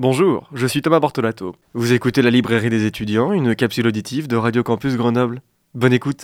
[0.00, 1.56] Bonjour, je suis Thomas Bortolato.
[1.74, 5.42] Vous écoutez la librairie des étudiants, une capsule auditive de Radio Campus Grenoble.
[5.74, 6.22] Bonne écoute.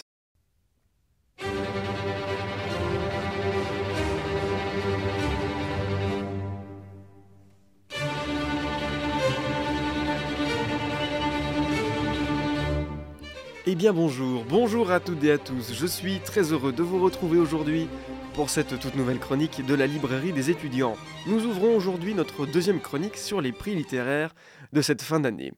[13.66, 17.02] Eh bien bonjour, bonjour à toutes et à tous, je suis très heureux de vous
[17.02, 17.88] retrouver aujourd'hui
[18.34, 20.98] pour cette toute nouvelle chronique de la librairie des étudiants.
[21.26, 24.34] Nous ouvrons aujourd'hui notre deuxième chronique sur les prix littéraires
[24.74, 25.54] de cette fin d'année.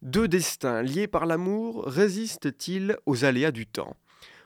[0.00, 3.96] Deux destins liés par l'amour résistent-ils aux aléas du temps?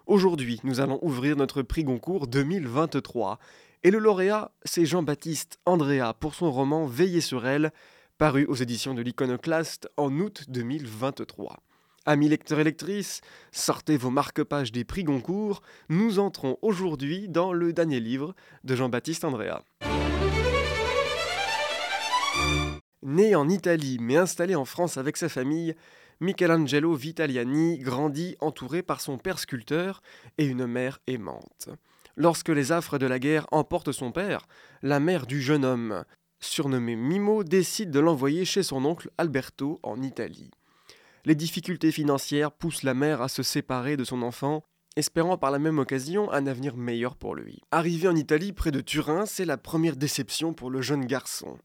[0.09, 3.39] Aujourd'hui, nous allons ouvrir notre prix Goncourt 2023.
[3.85, 7.73] Et le lauréat, c'est Jean-Baptiste Andrea pour son roman Veiller sur elle,
[8.19, 11.63] paru aux éditions de l'Iconoclaste en août 2023.
[12.09, 13.21] Amis lecteurs et lectrices,
[13.51, 19.25] sortez vos marque-pages des prix Goncourt, nous entrons aujourd'hui dans le dernier livre de Jean-Baptiste
[19.25, 19.65] Andrea.
[23.03, 25.75] Né en Italie mais installé en France avec sa famille,
[26.21, 30.01] Michelangelo Vitaliani grandit entouré par son père sculpteur
[30.39, 31.71] et une mère aimante.
[32.15, 34.47] Lorsque les affres de la guerre emportent son père,
[34.83, 36.05] la mère du jeune homme,
[36.39, 40.53] surnommé Mimo, décide de l'envoyer chez son oncle Alberto en Italie.
[41.27, 44.63] Les difficultés financières poussent la mère à se séparer de son enfant,
[44.95, 47.63] espérant par la même occasion un avenir meilleur pour lui.
[47.73, 51.59] Arrivé en Italie près de Turin, c'est la première déception pour le jeune garçon.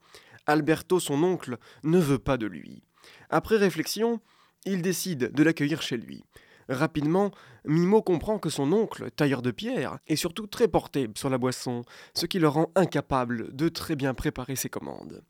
[0.47, 2.81] Alberto, son oncle, ne veut pas de lui.
[3.29, 4.19] Après réflexion,
[4.65, 6.23] il décide de l'accueillir chez lui.
[6.72, 7.31] Rapidement,
[7.66, 11.83] Mimo comprend que son oncle, tailleur de pierre, est surtout très porté sur la boisson,
[12.13, 15.22] ce qui le rend incapable de très bien préparer ses commandes.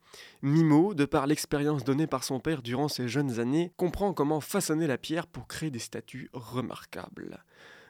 [0.42, 4.86] Mimo, de par l'expérience donnée par son père durant ses jeunes années, comprend comment façonner
[4.86, 7.42] la pierre pour créer des statues remarquables.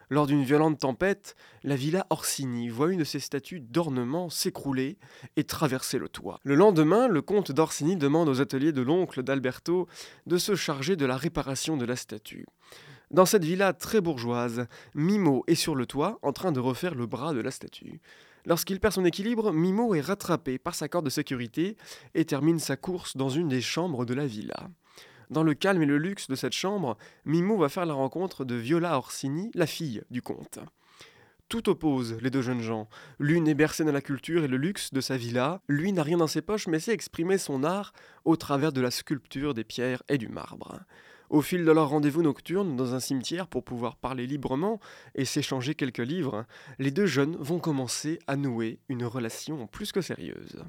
[0.09, 4.97] Lors d'une violente tempête, la villa Orsini voit une de ses statues d'ornement s'écrouler
[5.35, 6.39] et traverser le toit.
[6.43, 9.87] Le lendemain, le comte d'Orsini demande aux ateliers de l'oncle d'Alberto
[10.25, 12.45] de se charger de la réparation de la statue.
[13.11, 14.65] Dans cette villa très bourgeoise,
[14.95, 18.01] Mimo est sur le toit en train de refaire le bras de la statue.
[18.45, 21.77] Lorsqu'il perd son équilibre, Mimo est rattrapé par sa corde de sécurité
[22.13, 24.69] et termine sa course dans une des chambres de la villa.
[25.29, 28.55] Dans le calme et le luxe de cette chambre, Mimo va faire la rencontre de
[28.55, 30.59] Viola Orsini, la fille du comte.
[31.49, 32.89] Tout oppose les deux jeunes gens.
[33.19, 36.17] L'une est bercée dans la culture et le luxe de sa villa, lui n'a rien
[36.17, 37.93] dans ses poches mais sait exprimer son art
[38.25, 40.79] au travers de la sculpture, des pierres et du marbre.
[41.29, 44.79] Au fil de leur rendez-vous nocturne dans un cimetière pour pouvoir parler librement
[45.15, 46.45] et s'échanger quelques livres,
[46.79, 50.63] les deux jeunes vont commencer à nouer une relation plus que sérieuse.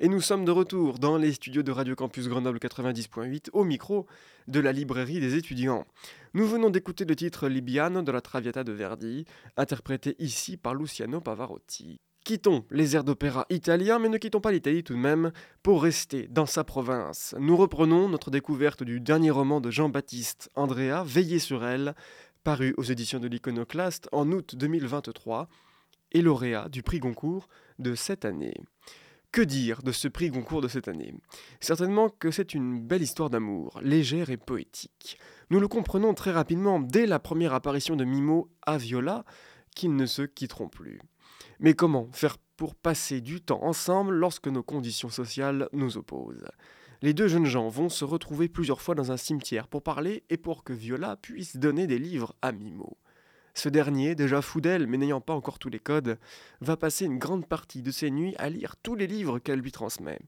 [0.00, 4.06] Et nous sommes de retour dans les studios de Radio Campus Grenoble 90.8 au micro
[4.46, 5.86] de la librairie des étudiants.
[6.34, 9.24] Nous venons d'écouter le titre Libiano de la Traviata de Verdi,
[9.56, 11.98] interprété ici par Luciano Pavarotti.
[12.24, 15.32] Quittons les airs d'opéra italiens, mais ne quittons pas l'Italie tout de même
[15.64, 17.34] pour rester dans sa province.
[17.40, 21.96] Nous reprenons notre découverte du dernier roman de Jean-Baptiste Andrea, Veiller sur elle,
[22.44, 25.48] paru aux éditions de l'Iconoclaste en août 2023
[26.12, 27.48] et lauréat du prix Goncourt
[27.80, 28.54] de cette année.
[29.30, 31.14] Que dire de ce prix Goncourt de cette année?
[31.60, 35.18] Certainement que c'est une belle histoire d'amour, légère et poétique.
[35.50, 39.24] Nous le comprenons très rapidement dès la première apparition de Mimo à Viola,
[39.76, 41.00] qu'ils ne se quitteront plus.
[41.60, 46.48] Mais comment faire pour passer du temps ensemble lorsque nos conditions sociales nous opposent?
[47.02, 50.38] Les deux jeunes gens vont se retrouver plusieurs fois dans un cimetière pour parler et
[50.38, 52.96] pour que Viola puisse donner des livres à Mimo.
[53.58, 56.16] Ce dernier, déjà fou d'elle mais n'ayant pas encore tous les codes,
[56.60, 59.72] va passer une grande partie de ses nuits à lire tous les livres qu'elle lui
[59.72, 60.20] transmet.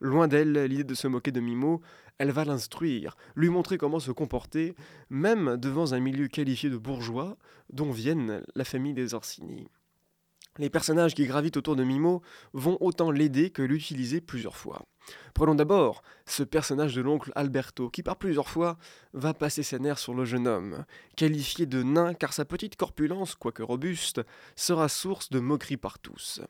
[0.00, 1.82] Loin d'elle l'idée de se moquer de Mimo,
[2.16, 4.74] elle va l'instruire, lui montrer comment se comporter,
[5.10, 7.36] même devant un milieu qualifié de bourgeois,
[7.70, 9.68] dont viennent la famille des Orsini.
[10.58, 12.20] Les personnages qui gravitent autour de Mimo
[12.52, 14.82] vont autant l'aider que l'utiliser plusieurs fois.
[15.32, 18.76] Prenons d'abord ce personnage de l'oncle Alberto, qui par plusieurs fois
[19.14, 20.84] va passer ses nerfs sur le jeune homme,
[21.16, 24.20] qualifié de nain car sa petite corpulence, quoique robuste,
[24.54, 26.42] sera source de moquerie par tous.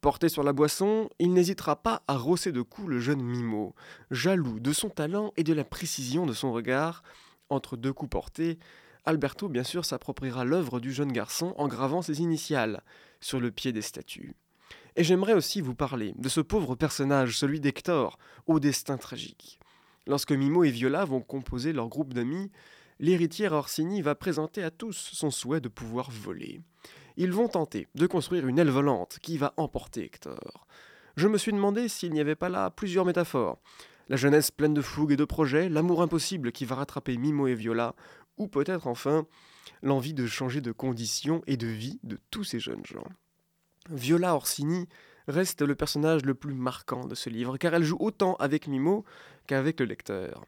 [0.00, 3.76] Porté sur la boisson, il n'hésitera pas à rosser de coups le jeune Mimo,
[4.10, 7.04] jaloux de son talent et de la précision de son regard.
[7.48, 8.58] Entre deux coups portés,
[9.04, 12.82] Alberto bien sûr s'appropriera l'œuvre du jeune garçon en gravant ses initiales
[13.20, 14.34] sur le pied des statues.
[14.96, 19.60] Et j'aimerais aussi vous parler de ce pauvre personnage, celui d'Hector, au destin tragique.
[20.06, 22.50] Lorsque Mimo et Viola vont composer leur groupe d'amis,
[22.98, 26.60] l'héritière Orsini va présenter à tous son souhait de pouvoir voler.
[27.16, 30.66] Ils vont tenter de construire une aile volante qui va emporter Hector.
[31.16, 33.58] Je me suis demandé s'il n'y avait pas là plusieurs métaphores.
[34.08, 37.54] La jeunesse pleine de fougue et de projets, l'amour impossible qui va rattraper Mimo et
[37.54, 37.94] Viola,
[38.38, 39.26] ou peut-être enfin
[39.82, 43.06] l'envie de changer de condition et de vie de tous ces jeunes gens.
[43.90, 44.88] Viola Orsini
[45.28, 49.04] reste le personnage le plus marquant de ce livre, car elle joue autant avec Mimo
[49.46, 50.44] qu'avec le lecteur.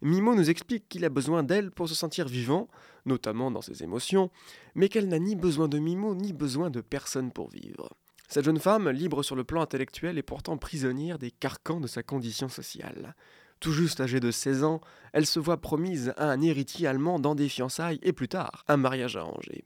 [0.00, 2.68] Mimo nous explique qu'il a besoin d'elle pour se sentir vivant,
[3.06, 4.30] notamment dans ses émotions,
[4.74, 7.90] mais qu'elle n'a ni besoin de Mimo ni besoin de personne pour vivre.
[8.28, 12.02] Cette jeune femme, libre sur le plan intellectuel, est pourtant prisonnière des carcans de sa
[12.02, 13.14] condition sociale.
[13.62, 14.80] Tout juste âgée de 16 ans,
[15.12, 18.76] elle se voit promise à un héritier allemand dans des fiançailles et plus tard, un
[18.76, 19.64] mariage arrangé.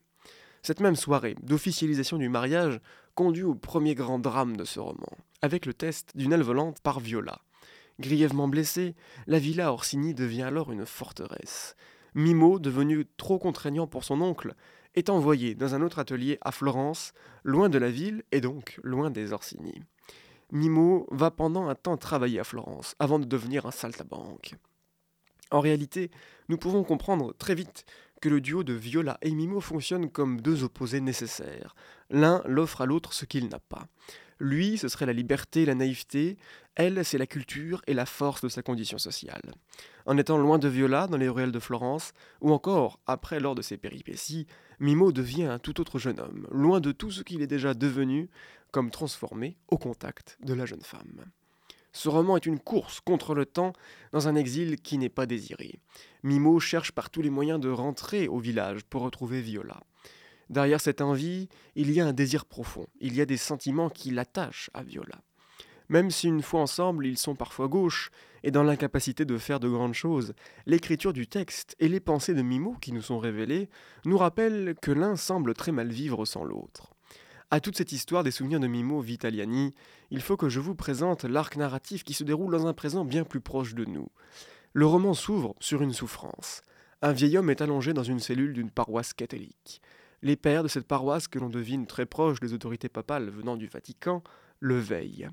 [0.60, 2.78] Cette même soirée d'officialisation du mariage
[3.14, 5.08] conduit au premier grand drame de ce roman,
[5.40, 7.40] avec le test d'une aile volante par Viola.
[7.98, 8.96] Grièvement blessée,
[9.26, 11.74] la villa Orsini devient alors une forteresse.
[12.14, 14.56] Mimo, devenu trop contraignant pour son oncle,
[14.94, 17.14] est envoyé dans un autre atelier à Florence,
[17.44, 19.80] loin de la ville et donc loin des Orsini.
[20.52, 24.54] Mimo va pendant un temps travailler à Florence avant de devenir un saltabanque.
[25.50, 26.10] En réalité,
[26.48, 27.84] nous pouvons comprendre très vite
[28.20, 31.74] que le duo de Viola et Mimo fonctionne comme deux opposés nécessaires.
[32.10, 33.86] L'un l'offre à l'autre ce qu'il n'a pas.
[34.38, 36.36] Lui, ce serait la liberté la naïveté,
[36.74, 39.54] elle, c'est la culture et la force de sa condition sociale.
[40.04, 42.12] En étant loin de Viola dans les ruelles de Florence,
[42.42, 44.46] ou encore, après lors de ses péripéties,
[44.78, 48.28] Mimo devient un tout autre jeune homme, loin de tout ce qu'il est déjà devenu,
[48.76, 51.24] comme transformé au contact de la jeune femme.
[51.92, 53.72] Ce roman est une course contre le temps
[54.12, 55.80] dans un exil qui n'est pas désiré.
[56.22, 59.80] Mimo cherche par tous les moyens de rentrer au village pour retrouver Viola.
[60.50, 64.10] Derrière cette envie, il y a un désir profond, il y a des sentiments qui
[64.10, 65.22] l'attachent à Viola.
[65.88, 68.10] Même si une fois ensemble ils sont parfois gauches
[68.42, 70.34] et dans l'incapacité de faire de grandes choses,
[70.66, 73.70] l'écriture du texte et les pensées de Mimo qui nous sont révélées
[74.04, 76.95] nous rappellent que l'un semble très mal vivre sans l'autre.
[77.52, 79.72] À toute cette histoire des souvenirs de Mimo Vitaliani,
[80.10, 83.22] il faut que je vous présente l'arc narratif qui se déroule dans un présent bien
[83.22, 84.08] plus proche de nous.
[84.72, 86.62] Le roman s'ouvre sur une souffrance.
[87.02, 89.80] Un vieil homme est allongé dans une cellule d'une paroisse catholique.
[90.22, 93.68] Les pères de cette paroisse, que l'on devine très proches des autorités papales venant du
[93.68, 94.24] Vatican,
[94.58, 95.28] le veillent.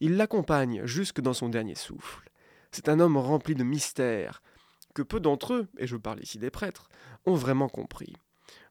[0.00, 2.30] Ils l'accompagnent jusque dans son dernier souffle.
[2.72, 4.40] C'est un homme rempli de mystères,
[4.94, 6.88] que peu d'entre eux, et je parle ici des prêtres,
[7.26, 8.14] ont vraiment compris.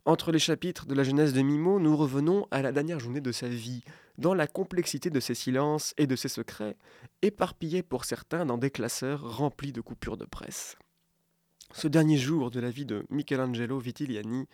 [0.05, 3.31] Entre les chapitres de la jeunesse de Mimo, nous revenons à la dernière journée de
[3.31, 3.83] sa vie,
[4.17, 6.77] dans la complexité de ses silences et de ses secrets,
[7.21, 10.77] éparpillés pour certains dans des classeurs remplis de coupures de presse.
[11.73, 14.47] Ce dernier jour de la vie de Michelangelo Vitiliani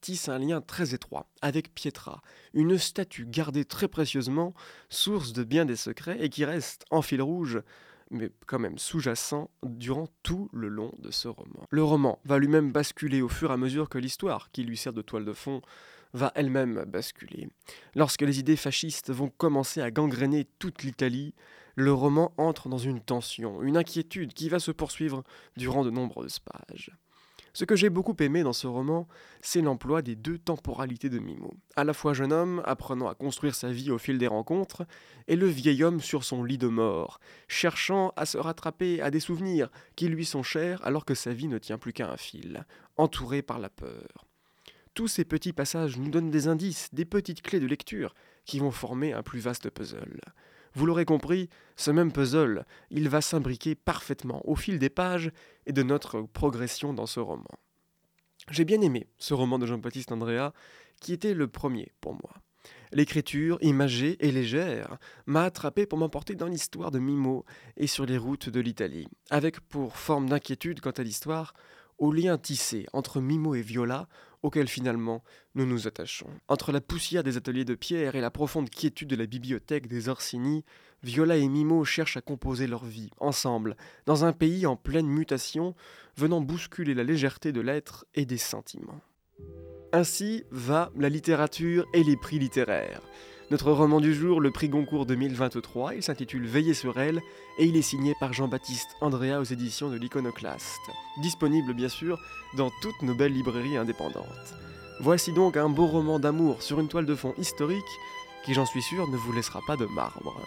[0.00, 2.20] tisse un lien très étroit avec Pietra,
[2.52, 4.52] une statue gardée très précieusement,
[4.90, 7.62] source de bien des secrets et qui reste en fil rouge
[8.10, 11.66] mais quand même sous-jacent durant tout le long de ce roman.
[11.70, 14.92] Le roman va lui-même basculer au fur et à mesure que l'histoire, qui lui sert
[14.92, 15.62] de toile de fond,
[16.14, 17.48] va elle-même basculer.
[17.94, 21.34] Lorsque les idées fascistes vont commencer à gangréner toute l'Italie,
[21.74, 25.22] le roman entre dans une tension, une inquiétude qui va se poursuivre
[25.56, 26.90] durant de nombreuses pages.
[27.58, 29.08] Ce que j'ai beaucoup aimé dans ce roman,
[29.40, 31.54] c'est l'emploi des deux temporalités de Mimo.
[31.74, 34.86] À la fois jeune homme, apprenant à construire sa vie au fil des rencontres,
[35.26, 39.18] et le vieil homme sur son lit de mort, cherchant à se rattraper à des
[39.18, 42.64] souvenirs qui lui sont chers alors que sa vie ne tient plus qu'à un fil,
[42.96, 44.28] entouré par la peur.
[44.94, 48.70] Tous ces petits passages nous donnent des indices, des petites clés de lecture qui vont
[48.70, 50.20] former un plus vaste puzzle.
[50.78, 55.32] Vous l'aurez compris, ce même puzzle, il va s'imbriquer parfaitement au fil des pages
[55.66, 57.50] et de notre progression dans ce roman.
[58.48, 60.52] J'ai bien aimé ce roman de Jean-Baptiste Andrea,
[61.00, 62.32] qui était le premier pour moi.
[62.92, 67.44] L'écriture, imagée et légère, m'a attrapé pour m'emporter dans l'histoire de Mimo
[67.76, 71.54] et sur les routes de l'Italie, avec pour forme d'inquiétude quant à l'histoire,
[71.98, 74.06] au lien tissé entre Mimo et Viola,
[74.42, 75.22] auquel finalement
[75.54, 76.30] nous nous attachons.
[76.48, 80.08] Entre la poussière des ateliers de pierre et la profonde quiétude de la bibliothèque des
[80.08, 80.64] Orsini,
[81.02, 83.76] Viola et Mimo cherchent à composer leur vie, ensemble,
[84.06, 85.74] dans un pays en pleine mutation,
[86.16, 89.00] venant bousculer la légèreté de l'être et des sentiments.
[89.92, 93.02] Ainsi va la littérature et les prix littéraires.
[93.50, 97.22] Notre roman du jour, le prix Goncourt 2023, il s'intitule Veiller sur elle
[97.58, 100.90] et il est signé par Jean-Baptiste Andrea aux éditions de l'Iconoclaste.
[101.22, 102.18] Disponible bien sûr
[102.58, 104.54] dans toutes nos belles librairies indépendantes.
[105.00, 107.80] Voici donc un beau roman d'amour sur une toile de fond historique
[108.44, 110.42] qui, j'en suis sûr, ne vous laissera pas de marbre.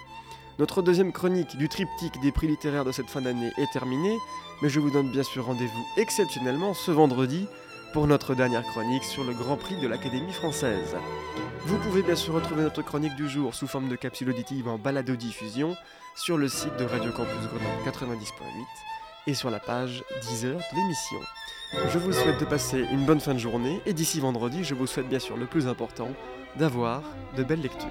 [0.60, 4.20] Notre deuxième chronique du triptyque des prix littéraires de cette fin d'année est terminée,
[4.62, 7.48] mais je vous donne bien sûr rendez-vous exceptionnellement ce vendredi
[7.94, 10.96] pour notre dernière chronique sur le Grand Prix de l'Académie française.
[11.66, 14.78] Vous pouvez bien sûr retrouver notre chronique du jour sous forme de capsule auditive en
[14.78, 15.76] balado-diffusion
[16.16, 18.26] sur le site de Radio Campus Grenoble 90.8
[19.28, 21.20] et sur la page 10 heures de l'émission.
[21.90, 24.88] Je vous souhaite de passer une bonne fin de journée et d'ici vendredi, je vous
[24.88, 26.10] souhaite bien sûr le plus important,
[26.58, 27.02] d'avoir
[27.38, 27.88] de belles lectures.